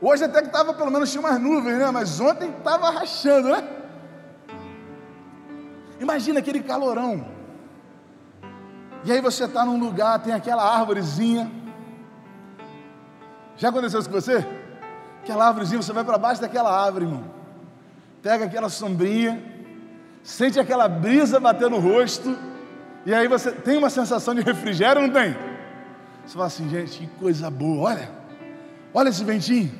[0.02, 1.90] Hoje até que estava, pelo menos tinha umas nuvens, né?
[1.90, 3.66] Mas ontem estava rachando, né?
[5.98, 7.26] Imagina aquele calorão.
[9.04, 11.50] E aí você está num lugar, tem aquela árvorezinha.
[13.56, 14.46] Já aconteceu isso com você?
[15.22, 17.24] Aquela árvorezinha, você vai para baixo daquela árvore, irmão.
[18.22, 19.59] Pega aquela sombrinha,
[20.22, 22.36] sente aquela brisa bater no rosto,
[23.04, 25.34] e aí você tem uma sensação de refrigério, não tem?
[26.26, 28.10] Você fala assim, gente, que coisa boa, olha,
[28.92, 29.72] olha esse ventinho.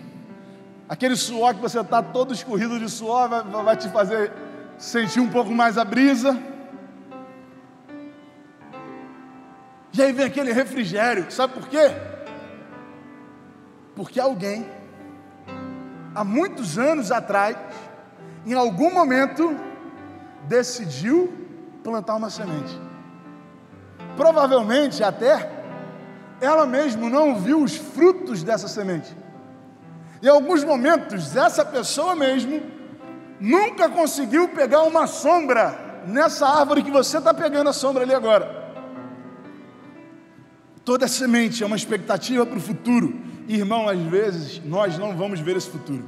[0.88, 4.32] Aquele suor que você está todo escorrido de suor vai, vai te fazer
[4.78, 6.36] sentir um pouco mais a brisa.
[9.92, 11.90] E aí vem aquele refrigério, sabe por quê?
[13.94, 14.66] Porque alguém,
[16.14, 17.56] há muitos anos atrás,
[18.46, 19.54] em algum momento,
[20.48, 21.32] decidiu
[21.82, 22.78] plantar uma semente.
[24.16, 25.50] Provavelmente até
[26.40, 29.14] ela mesma não viu os frutos dessa semente.
[30.22, 32.62] Em alguns momentos, essa pessoa mesmo
[33.38, 38.60] nunca conseguiu pegar uma sombra nessa árvore que você está pegando a sombra ali agora.
[40.84, 43.18] Toda semente é uma expectativa para o futuro.
[43.46, 46.04] Irmão, às vezes nós não vamos ver esse futuro.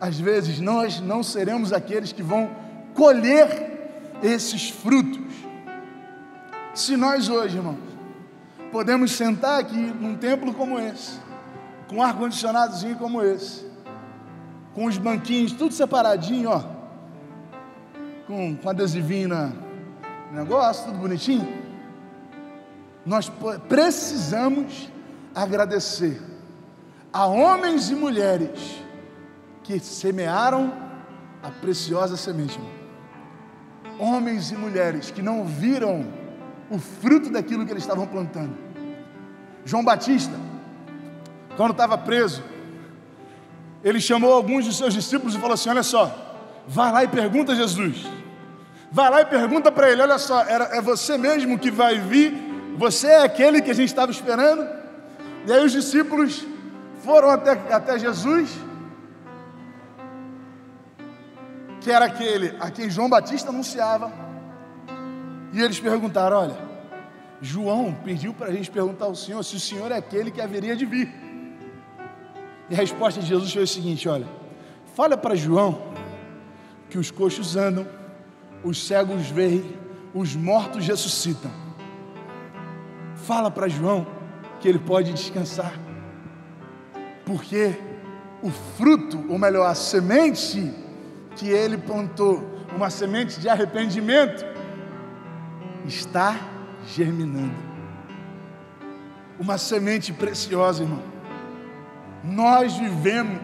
[0.00, 2.50] Às vezes nós não seremos aqueles que vão
[2.94, 5.34] colher esses frutos.
[6.74, 7.78] Se nós hoje, irmãos,
[8.70, 11.18] podemos sentar aqui num templo como esse,
[11.88, 13.64] com um ar-condicionadozinho como esse,
[14.74, 16.62] com os banquinhos tudo separadinho, ó,
[18.26, 19.52] com, com adesivinho na
[20.32, 21.48] negócio, tudo bonitinho.
[23.04, 23.30] Nós
[23.68, 24.90] precisamos
[25.34, 26.20] agradecer
[27.12, 28.82] a homens e mulheres
[29.66, 30.72] que semearam
[31.42, 32.60] a preciosa semente.
[33.98, 36.06] Homens e mulheres que não viram
[36.70, 38.56] o fruto daquilo que eles estavam plantando.
[39.64, 40.34] João Batista,
[41.56, 42.44] quando estava preso,
[43.82, 46.14] ele chamou alguns dos seus discípulos e falou assim: Olha só,
[46.68, 48.06] vai lá e pergunta a Jesus.
[48.92, 52.32] Vai lá e pergunta para ele: Olha só, é você mesmo que vai vir?
[52.76, 54.64] Você é aquele que a gente estava esperando?
[55.44, 56.46] E aí os discípulos
[57.02, 58.50] foram até, até Jesus,
[61.86, 64.12] que era aquele a quem João Batista anunciava.
[65.52, 66.58] E eles perguntaram: Olha,
[67.40, 70.74] João pediu para a gente perguntar ao Senhor se o Senhor é aquele que haveria
[70.74, 71.08] de vir.
[72.68, 74.26] E a resposta de Jesus foi o seguinte: Olha,
[74.96, 75.80] fala para João
[76.90, 77.86] que os coxos andam,
[78.64, 79.78] os cegos veem,
[80.12, 81.52] os mortos ressuscitam.
[83.14, 84.04] Fala para João
[84.58, 85.78] que ele pode descansar,
[87.24, 87.76] porque
[88.42, 90.84] o fruto, ou melhor, a semente
[91.36, 92.42] que ele plantou,
[92.74, 94.44] uma semente de arrependimento,
[95.84, 96.36] está
[96.86, 97.54] germinando.
[99.38, 101.02] Uma semente preciosa, irmão.
[102.24, 103.40] Nós vivemos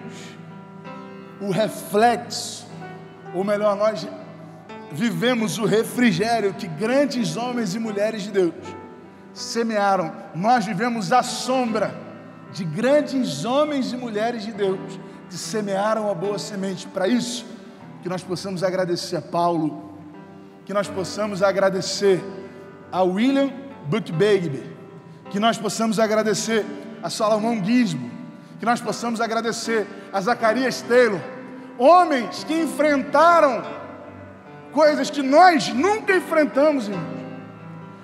[1.41, 2.67] o reflexo,
[3.35, 4.09] ou melhor, nós
[4.91, 8.55] vivemos o refrigério que grandes homens e mulheres de Deus
[9.33, 10.13] semearam.
[10.35, 11.95] Nós vivemos a sombra
[12.53, 16.87] de grandes homens e mulheres de Deus que semearam a boa semente.
[16.87, 17.47] Para isso,
[18.03, 19.93] que nós possamos agradecer a Paulo,
[20.65, 22.23] que nós possamos agradecer
[22.91, 23.51] a William
[23.87, 24.77] Buckbaby,
[25.31, 26.67] que nós possamos agradecer
[27.03, 28.11] a Salomão Gisbo,
[28.59, 31.21] que nós possamos agradecer a Zacarias Taylor,
[31.79, 33.65] homens que enfrentaram
[34.73, 37.23] coisas que nós nunca enfrentamos, irmãos.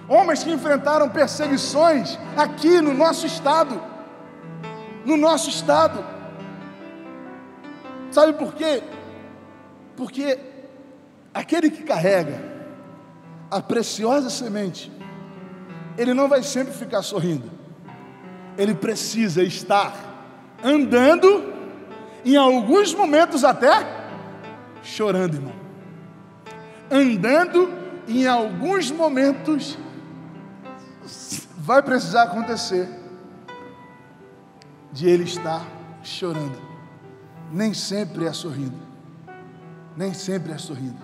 [0.08, 3.78] Homens que enfrentaram perseguições aqui no nosso estado.
[5.04, 6.04] No nosso estado.
[8.10, 8.82] Sabe por quê?
[9.98, 10.38] Porque
[11.34, 12.40] aquele que carrega
[13.50, 14.92] a preciosa semente,
[15.98, 17.50] ele não vai sempre ficar sorrindo.
[18.56, 19.92] Ele precisa estar
[20.62, 21.52] andando,
[22.24, 23.72] em alguns momentos até
[24.84, 25.54] chorando, irmão.
[26.88, 27.68] Andando,
[28.06, 29.76] em alguns momentos
[31.58, 32.88] vai precisar acontecer
[34.92, 35.66] de ele estar
[36.04, 36.62] chorando.
[37.52, 38.87] Nem sempre é sorrindo.
[39.98, 41.02] Nem sempre é sorrindo.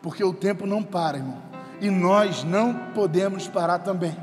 [0.00, 1.42] Porque o tempo não para, irmão.
[1.80, 4.16] E nós não podemos parar também.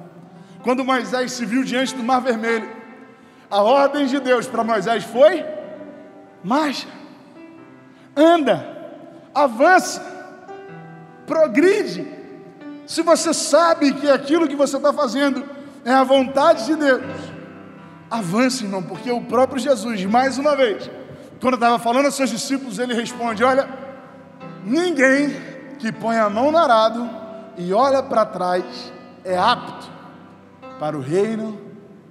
[0.63, 2.69] Quando Moisés se viu diante do Mar Vermelho,
[3.51, 5.43] a ordem de Deus para Moisés foi:
[6.41, 6.87] marcha,
[8.15, 8.65] anda,
[9.35, 10.01] avança,
[11.27, 12.07] progride.
[12.87, 15.43] Se você sabe que aquilo que você está fazendo
[15.83, 17.03] é a vontade de Deus.
[18.09, 20.89] Avance, irmão, porque o próprio Jesus, mais uma vez,
[21.41, 23.88] quando estava falando aos seus discípulos, ele responde: Olha,
[24.69, 25.35] ninguém
[25.79, 27.09] que põe a mão no arado
[27.57, 29.89] e olha para trás é apto
[30.79, 31.59] para o reino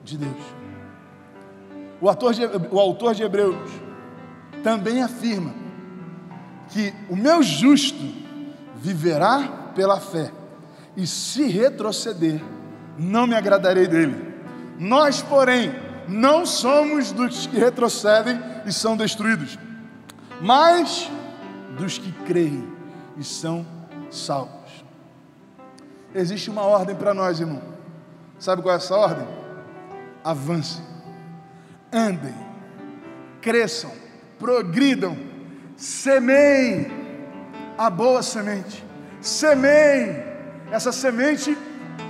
[0.05, 0.59] de Deus.
[2.01, 3.71] O, de, o autor de Hebreus
[4.63, 5.55] também afirma
[6.69, 8.05] que o meu justo
[8.77, 10.31] viverá pela fé,
[10.97, 12.43] e se retroceder,
[12.99, 14.35] não me agradarei dele.
[14.79, 15.75] Nós, porém,
[16.07, 19.59] não somos dos que retrocedem e são destruídos,
[20.41, 21.11] mas
[21.79, 22.71] dos que creem
[23.17, 23.65] e são
[24.11, 24.85] salvos.
[26.15, 27.63] Existe uma ordem para nós, irmão.
[28.39, 29.27] Sabe qual é essa ordem?
[30.25, 30.85] Avancem,
[31.93, 32.35] andem,
[33.41, 33.93] cresçam,
[34.39, 35.17] progridam,
[35.77, 36.91] semeiem
[37.77, 38.85] a boa semente,
[39.21, 40.23] semeiem
[40.71, 41.57] essa semente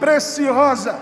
[0.00, 0.98] preciosa.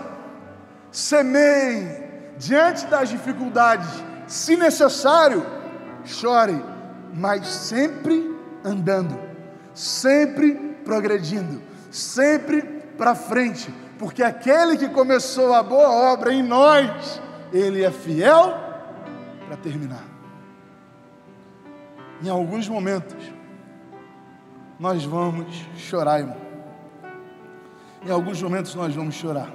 [0.91, 2.05] Semeie
[2.39, 3.89] diante das dificuldades,
[4.27, 5.45] se necessário,
[6.05, 6.63] chore,
[7.13, 8.36] mas sempre
[8.67, 9.19] andando,
[9.73, 12.63] sempre progredindo, sempre
[12.99, 18.55] para frente, porque aquele que começou a boa obra em nós, ele é fiel
[19.47, 20.05] para terminar.
[22.23, 23.33] Em alguns momentos,
[24.81, 26.37] nós vamos chorar, irmão.
[28.05, 29.53] Em alguns momentos nós vamos chorar.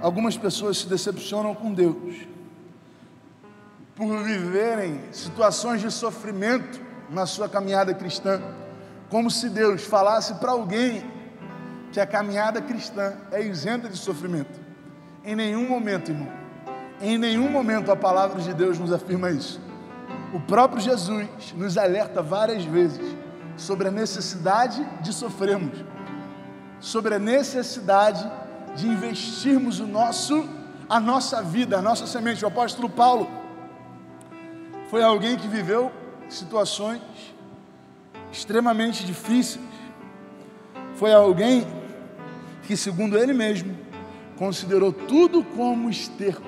[0.00, 2.26] Algumas pessoas se decepcionam com Deus
[3.94, 8.40] por viverem situações de sofrimento na sua caminhada cristã,
[9.08, 11.04] como se Deus falasse para alguém
[11.92, 14.60] que a caminhada cristã é isenta de sofrimento.
[15.24, 16.28] Em nenhum momento, irmão,
[17.00, 19.60] em nenhum momento a palavra de Deus nos afirma isso.
[20.32, 23.16] O próprio Jesus nos alerta várias vezes
[23.56, 25.84] sobre a necessidade de sofrermos,
[26.80, 28.30] sobre a necessidade
[28.74, 30.48] de investirmos o nosso,
[30.88, 32.44] a nossa vida, a nossa semente.
[32.44, 33.28] O apóstolo Paulo
[34.90, 35.90] foi alguém que viveu
[36.28, 37.02] situações
[38.32, 39.64] extremamente difíceis.
[40.94, 41.66] Foi alguém
[42.62, 43.76] que, segundo ele mesmo,
[44.36, 46.46] considerou tudo como esterco,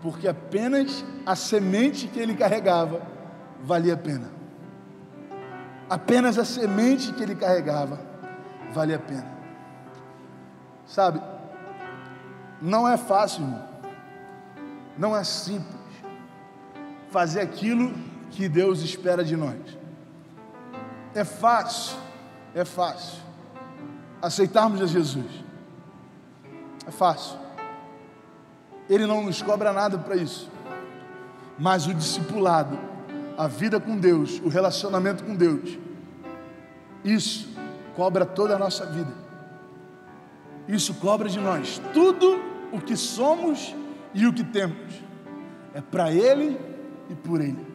[0.00, 3.02] porque apenas a semente que ele carregava
[3.62, 4.30] valia a pena.
[5.88, 8.00] Apenas a semente que ele carregava
[8.72, 9.32] valia a pena.
[10.86, 11.20] Sabe,
[12.60, 13.72] não é fácil, irmão.
[14.96, 15.80] Não é simples
[17.10, 17.92] fazer aquilo
[18.32, 19.60] que Deus espera de nós.
[21.14, 21.96] É fácil,
[22.54, 23.22] é fácil
[24.22, 25.26] aceitarmos a Jesus.
[26.86, 27.36] É fácil.
[28.88, 30.48] Ele não nos cobra nada para isso.
[31.58, 32.78] Mas o discipulado,
[33.36, 35.78] a vida com Deus, o relacionamento com Deus,
[37.04, 37.48] isso
[37.96, 39.12] cobra toda a nossa vida.
[40.68, 42.40] Isso cobra de nós tudo
[42.70, 43.74] o que somos
[44.14, 44.94] e o que temos.
[45.74, 46.58] É para Ele
[47.10, 47.71] e por Ele.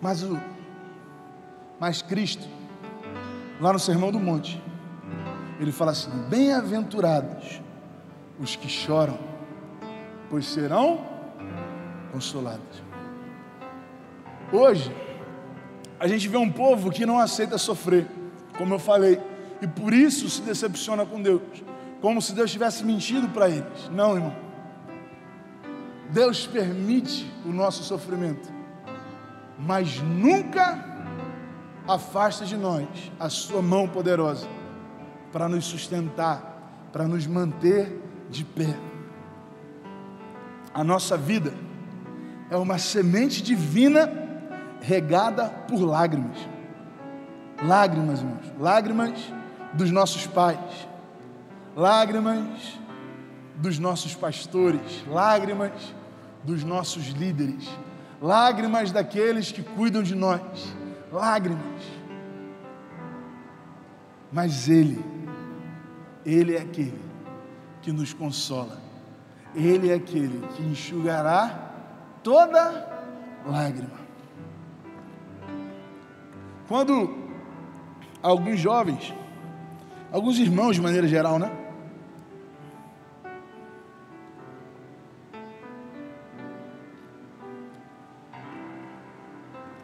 [0.00, 0.40] Mas, o,
[1.80, 2.46] mas Cristo,
[3.60, 4.62] lá no Sermão do Monte,
[5.58, 7.60] ele fala assim: Bem-aventurados
[8.38, 9.18] os que choram,
[10.28, 11.06] pois serão
[12.12, 12.82] consolados.
[14.52, 14.94] Hoje,
[15.98, 18.06] a gente vê um povo que não aceita sofrer,
[18.56, 19.20] como eu falei,
[19.60, 21.42] e por isso se decepciona com Deus,
[22.00, 23.88] como se Deus tivesse mentido para eles.
[23.90, 24.36] Não, irmão.
[26.10, 28.48] Deus permite o nosso sofrimento,
[29.58, 30.84] mas nunca
[31.86, 32.86] afasta de nós
[33.18, 34.46] a Sua mão poderosa
[35.32, 38.76] para nos sustentar, para nos manter de pé.
[40.72, 41.52] A nossa vida
[42.50, 44.10] é uma semente divina
[44.80, 46.36] regada por lágrimas.
[47.62, 49.32] Lágrimas, irmãos, lágrimas
[49.72, 50.88] dos nossos pais,
[51.74, 52.78] lágrimas
[53.56, 55.94] dos nossos pastores, lágrimas
[56.44, 57.66] dos nossos líderes,
[58.20, 60.40] lágrimas daqueles que cuidam de nós,
[61.12, 61.82] lágrimas.
[64.32, 65.04] Mas Ele,
[66.24, 67.00] Ele é aquele
[67.82, 68.80] que nos consola,
[69.54, 71.72] Ele é aquele que enxugará
[72.22, 72.88] toda
[73.46, 74.06] lágrima.
[76.68, 77.26] Quando
[78.22, 79.14] alguns jovens,
[80.10, 81.65] alguns irmãos de maneira geral, né?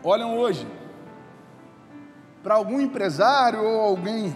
[0.02, 0.66] Olham hoje
[2.42, 4.34] para algum empresário ou alguém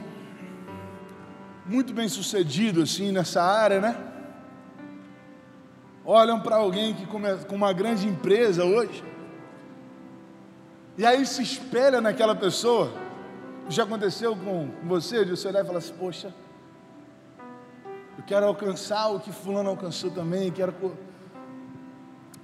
[1.64, 3.96] muito bem sucedido assim nessa área, né?
[6.05, 9.02] Olham para alguém que com uma grande empresa hoje,
[10.96, 12.92] e aí se espelha naquela pessoa.
[13.68, 16.33] Já aconteceu com você, de você olhar e falar assim: Poxa,
[18.16, 20.72] eu quero alcançar o que Fulano alcançou também, quero.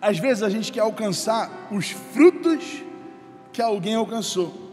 [0.00, 2.82] Às vezes a gente quer alcançar os frutos
[3.52, 4.72] que alguém alcançou,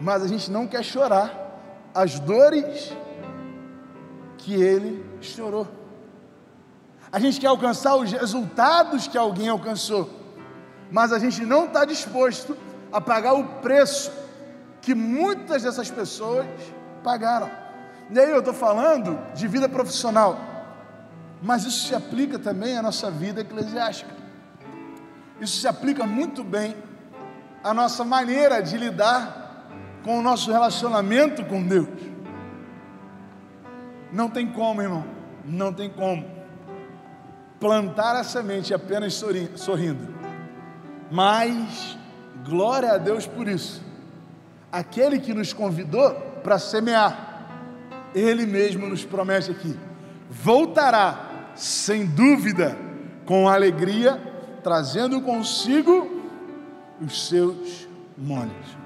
[0.00, 1.40] mas a gente não quer chorar
[1.94, 2.92] as dores
[4.38, 5.66] que ele chorou.
[7.10, 10.08] A gente quer alcançar os resultados que alguém alcançou,
[10.90, 12.56] mas a gente não está disposto
[12.92, 14.12] a pagar o preço
[14.80, 16.46] que muitas dessas pessoas
[17.02, 17.50] pagaram.
[18.10, 20.38] E aí eu estou falando de vida profissional,
[21.42, 24.14] mas isso se aplica também à nossa vida eclesiástica.
[25.40, 26.76] Isso se aplica muito bem
[27.62, 29.68] a nossa maneira de lidar
[30.02, 31.88] com o nosso relacionamento com Deus.
[34.12, 35.04] Não tem como, irmão,
[35.44, 36.24] não tem como
[37.60, 39.22] plantar a semente apenas
[39.54, 40.08] sorrindo.
[41.10, 41.98] Mas
[42.44, 43.82] glória a Deus por isso.
[44.72, 47.48] Aquele que nos convidou para semear,
[48.14, 49.78] ele mesmo nos promete aqui:
[50.30, 52.76] voltará sem dúvida
[53.26, 54.20] com alegria,
[54.62, 56.19] trazendo consigo
[57.00, 58.80] os seus moles.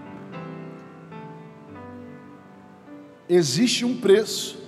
[3.29, 4.59] existe um preço,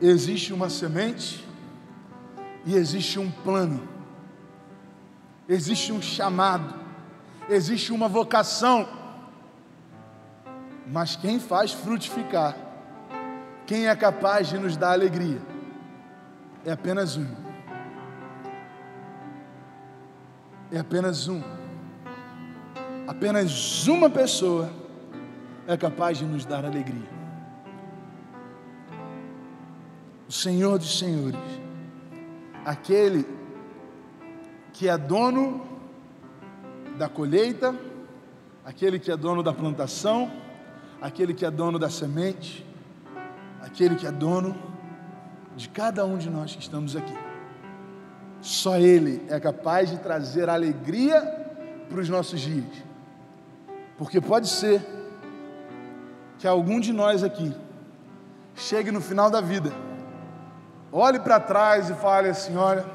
[0.00, 1.46] existe uma semente
[2.64, 3.88] e existe um plano,
[5.48, 6.74] existe um chamado,
[7.48, 8.88] existe uma vocação,
[10.86, 12.56] mas quem faz frutificar,
[13.66, 15.40] quem é capaz de nos dar alegria,
[16.64, 17.49] é apenas um.
[20.72, 21.42] É apenas um.
[23.06, 24.70] Apenas uma pessoa
[25.66, 27.08] é capaz de nos dar alegria.
[30.28, 31.40] O Senhor dos Senhores,
[32.64, 33.26] aquele
[34.72, 35.66] que é dono
[36.96, 37.74] da colheita,
[38.64, 40.30] aquele que é dono da plantação,
[41.02, 42.64] aquele que é dono da semente,
[43.60, 44.54] aquele que é dono
[45.56, 47.29] de cada um de nós que estamos aqui.
[48.40, 51.20] Só Ele é capaz de trazer alegria
[51.88, 52.66] para os nossos dias.
[53.98, 54.80] Porque pode ser
[56.38, 57.54] que algum de nós aqui
[58.54, 59.70] chegue no final da vida,
[60.90, 62.86] olhe para trás e fale assim: olha,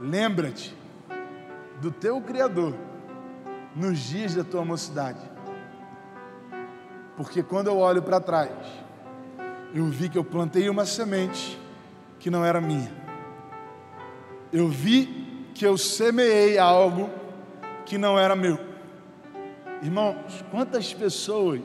[0.00, 0.74] lembra-te
[1.80, 2.74] do teu Criador
[3.74, 5.20] nos dias da tua mocidade.
[7.16, 8.50] Porque quando eu olho para trás,
[9.74, 11.60] eu vi que eu plantei uma semente
[12.18, 13.07] que não era minha.
[14.52, 17.10] Eu vi que eu semeei algo
[17.84, 18.58] que não era meu.
[19.82, 21.60] Irmãos, quantas pessoas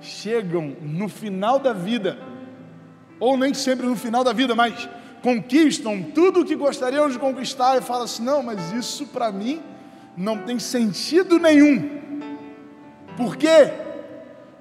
[0.00, 2.18] chegam no final da vida,
[3.18, 4.88] ou nem sempre no final da vida, mas
[5.22, 9.62] conquistam tudo o que gostariam de conquistar e falam assim: não, mas isso para mim
[10.16, 12.00] não tem sentido nenhum.
[13.16, 13.72] Por quê?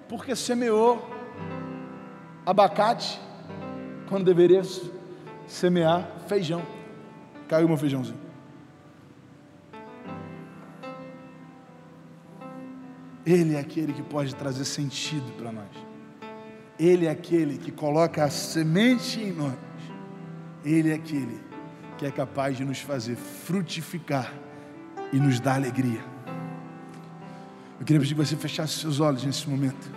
[0.08, 1.10] Porque semeou
[2.46, 3.20] abacate
[4.08, 4.62] quando deveria
[5.48, 6.81] semear feijão.
[7.52, 8.18] Caiu meu feijãozinho.
[13.26, 15.68] Ele é aquele que pode trazer sentido para nós.
[16.80, 19.54] Ele é aquele que coloca a semente em nós.
[20.64, 21.42] Ele é aquele
[21.98, 24.34] que é capaz de nos fazer frutificar
[25.12, 26.02] e nos dar alegria.
[27.78, 29.92] Eu queria pedir que você fechasse seus olhos nesse momento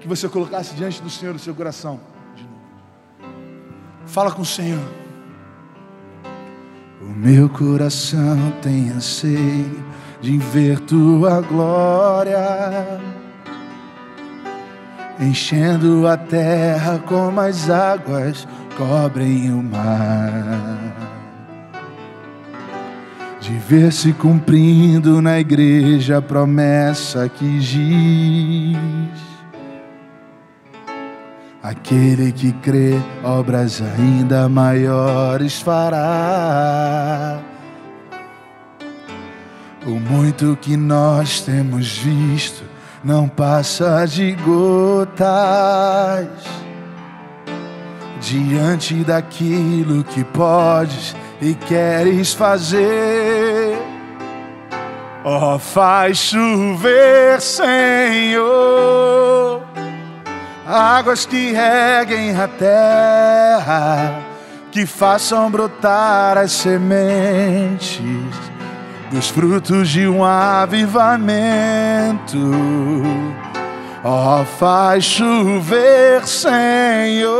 [0.00, 2.00] que você colocasse diante do Senhor o seu coração.
[2.34, 2.60] De novo.
[4.06, 5.05] Fala com o Senhor.
[7.08, 9.84] O meu coração tem anseio
[10.20, 13.00] de ver tua glória,
[15.20, 18.46] enchendo a terra como as águas
[18.76, 20.92] cobrem o mar.
[23.40, 29.25] De ver se cumprindo na igreja a promessa que diz
[31.66, 32.94] Aquele que crê,
[33.24, 37.40] obras ainda maiores fará.
[39.84, 42.62] O muito que nós temos visto
[43.02, 45.18] não passa de gotas
[48.20, 53.76] diante daquilo que podes e queres fazer.
[55.24, 59.15] Ó, oh, faz chover, Senhor
[60.76, 64.20] águas que reguem a terra,
[64.70, 67.98] que façam brotar as sementes
[69.10, 71.32] dos frutos de um avivamento.
[74.04, 77.34] Ó, oh, faz chover, Senhor.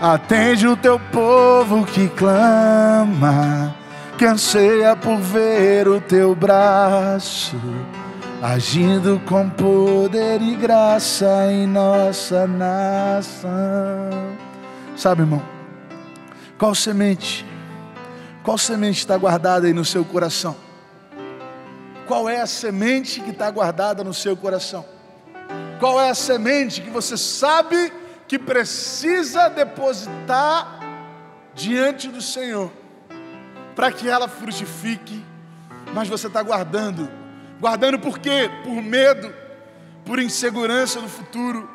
[0.00, 3.74] Atende o teu povo que clama,
[4.16, 7.60] que anseia por ver o teu braço
[8.44, 13.48] agindo com poder e graça em nossa nação.
[14.94, 15.42] Sabe, irmão,
[16.58, 17.42] qual semente,
[18.42, 20.54] qual semente está guardada aí no seu coração?
[22.06, 24.84] Qual é a semente que está guardada no seu coração?
[25.80, 27.90] Qual é a semente que você sabe
[28.28, 30.80] que precisa depositar
[31.54, 32.70] diante do Senhor
[33.74, 35.24] para que ela frutifique,
[35.94, 37.23] mas você está guardando
[37.60, 38.50] Guardando por quê?
[38.62, 39.34] Por medo,
[40.04, 41.68] por insegurança no futuro,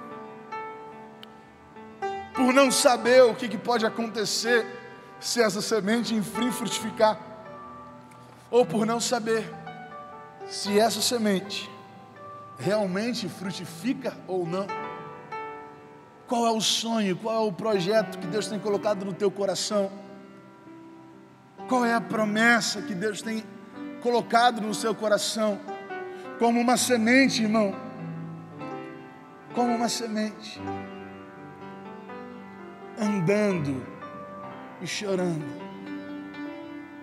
[2.36, 4.66] por não saber o que, que pode acontecer
[5.20, 7.20] se essa semente enfim frutificar,
[8.50, 9.50] ou por não saber
[10.48, 11.70] se essa semente
[12.58, 14.68] realmente frutifica ou não.
[16.28, 19.92] Qual é o sonho, qual é o projeto que Deus tem colocado no teu coração?
[21.68, 23.44] Qual é a promessa que Deus tem
[24.02, 25.60] colocado no seu coração,
[26.40, 27.76] como uma semente, irmão.
[29.54, 30.60] Como uma semente.
[32.98, 33.86] Andando
[34.82, 35.46] e chorando,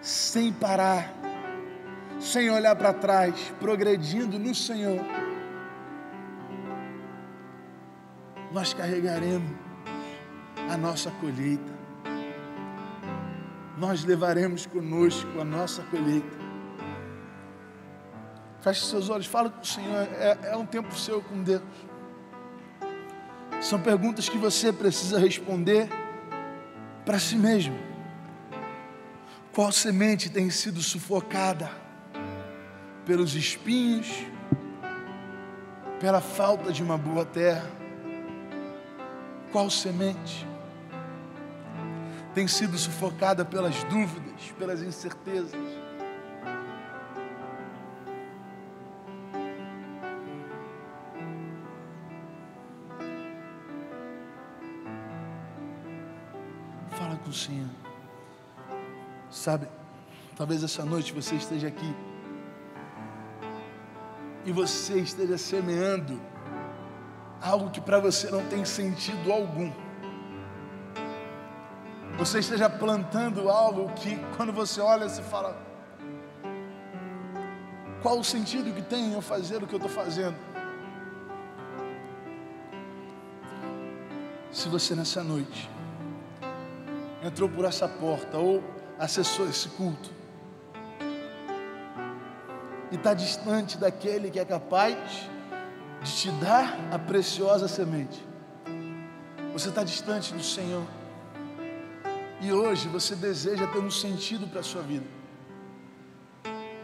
[0.00, 1.12] sem parar,
[2.18, 5.00] sem olhar para trás, progredindo no Senhor.
[8.52, 9.50] Nós carregaremos
[10.70, 11.76] a nossa colheita.
[13.78, 16.35] Nós levaremos conosco a nossa colheita.
[18.66, 20.08] Feche seus olhos, fala com o Senhor.
[20.18, 21.62] É, é um tempo seu com Deus.
[23.60, 25.88] São perguntas que você precisa responder
[27.04, 27.78] para si mesmo.
[29.54, 31.70] Qual semente tem sido sufocada
[33.04, 34.08] pelos espinhos,
[36.00, 37.70] pela falta de uma boa terra?
[39.52, 40.44] Qual semente
[42.34, 45.54] tem sido sufocada pelas dúvidas, pelas incertezas?
[57.16, 57.68] Fala com o Senhor.
[59.30, 59.66] Sabe,
[60.36, 61.94] talvez essa noite você esteja aqui
[64.44, 66.20] e você esteja semeando
[67.40, 69.72] algo que para você não tem sentido algum.
[72.18, 75.56] Você esteja plantando algo que quando você olha você fala:
[78.02, 80.36] qual o sentido que tem eu fazer o que eu estou fazendo?
[84.52, 85.75] Se você nessa noite
[87.26, 88.62] entrou por essa porta ou
[88.98, 90.10] acessou esse culto
[92.90, 95.28] e está distante daquele que é capaz
[96.02, 98.24] de te dar a preciosa semente.
[99.52, 100.86] Você está distante do Senhor.
[102.40, 105.06] E hoje você deseja ter um sentido para a sua vida.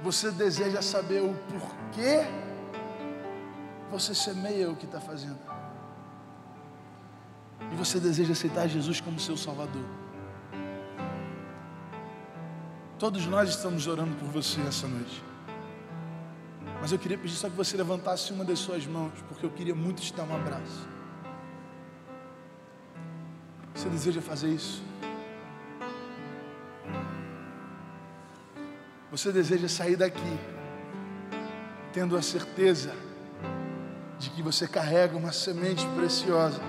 [0.03, 2.27] Você deseja saber o porquê
[3.91, 5.39] você semeia o que está fazendo.
[7.71, 9.85] E você deseja aceitar Jesus como seu Salvador.
[13.03, 15.25] Todos nós estamos orando por você essa noite.
[16.81, 19.75] Mas eu queria pedir só que você levantasse uma das suas mãos, porque eu queria
[19.75, 20.87] muito te dar um abraço.
[23.75, 24.85] Você deseja fazer isso?
[29.11, 30.39] Você deseja sair daqui
[31.93, 32.95] tendo a certeza
[34.17, 36.63] de que você carrega uma semente preciosa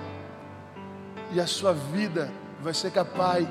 [1.30, 2.28] e a sua vida
[2.60, 3.46] vai ser capaz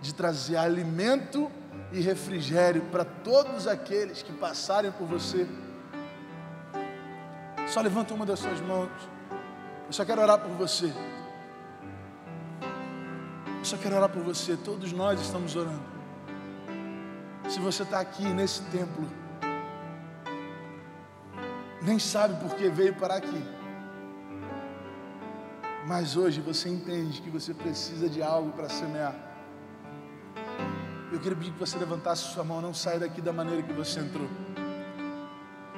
[0.00, 1.52] de trazer alimento
[1.92, 5.46] e refrigério para todos aqueles que passarem por você.
[7.68, 8.90] Só levanta uma das suas mãos.
[9.86, 10.92] Eu só quero orar por você.
[13.58, 14.56] Eu só quero orar por você.
[14.56, 15.92] Todos nós estamos orando.
[17.48, 19.06] Se você está aqui nesse templo,
[21.82, 23.42] nem sabe por que veio parar aqui.
[25.86, 29.31] Mas hoje você entende que você precisa de algo para semear.
[31.22, 34.00] Eu queria pedir que você levantasse sua mão, não saia daqui da maneira que você
[34.00, 34.28] entrou.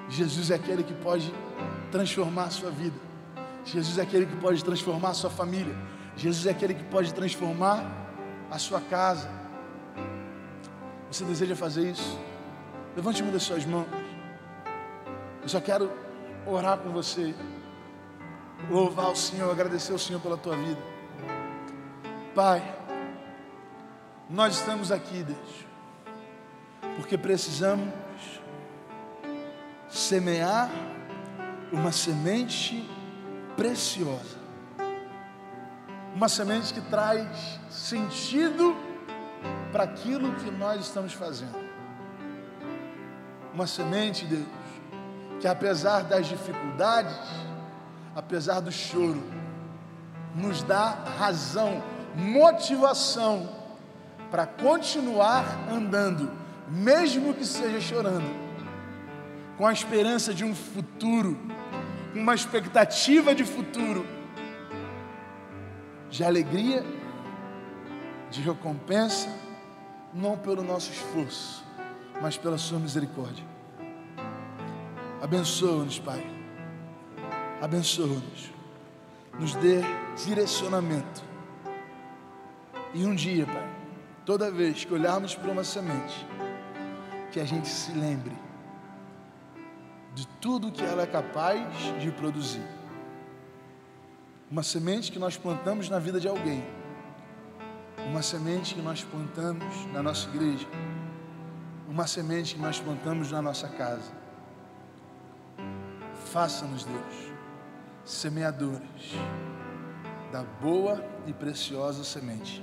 [0.09, 1.35] Jesus é aquele que pode
[1.93, 2.97] transformar a sua vida.
[3.63, 5.77] Jesus é aquele que pode transformar a sua família.
[6.17, 7.85] Jesus é aquele que pode transformar
[8.51, 9.29] a sua casa.
[11.13, 12.19] Você deseja fazer isso?
[12.97, 13.87] Levante uma das suas mãos.
[15.43, 15.93] Eu só quero
[16.47, 17.35] orar com você.
[18.71, 20.81] Louvar o Senhor, agradecer ao Senhor pela tua vida.
[22.35, 22.63] Pai,
[24.29, 25.67] nós estamos aqui, Deus,
[26.97, 27.93] porque precisamos
[29.89, 30.71] semear
[31.71, 32.89] uma semente
[33.57, 34.39] preciosa,
[36.15, 38.75] uma semente que traz sentido
[39.71, 41.63] para aquilo que nós estamos fazendo,
[43.53, 44.47] uma semente, Deus,
[45.41, 47.17] que apesar das dificuldades,
[48.17, 49.23] apesar do choro,
[50.35, 51.83] nos dá razão,
[52.17, 53.64] motivação
[54.31, 56.31] para continuar andando,
[56.69, 58.45] mesmo que seja chorando
[59.57, 61.39] com a esperança de um futuro,
[62.15, 64.05] uma expectativa de futuro,
[66.11, 66.85] de alegria,
[68.31, 69.29] de recompensa,
[70.13, 71.65] não pelo nosso esforço,
[72.21, 73.45] mas pela Sua misericórdia.
[75.23, 76.25] Abençoa-nos, Pai.
[77.61, 78.53] Abençoa-nos.
[79.39, 79.81] Nos dê
[80.25, 81.23] direcionamento.
[82.93, 83.74] E um dia, Pai,
[84.25, 86.27] toda vez que olharmos para uma semente,
[87.31, 88.37] que a gente se lembre
[90.15, 91.61] de tudo que ela é capaz
[92.01, 92.67] de produzir.
[94.51, 96.65] Uma semente que nós plantamos na vida de alguém,
[98.09, 100.67] uma semente que nós plantamos na nossa igreja,
[101.89, 104.13] uma semente que nós plantamos na nossa casa.
[106.27, 107.33] Faça-nos, Deus,
[108.05, 109.15] semeadores
[110.31, 112.63] da boa e preciosa semente,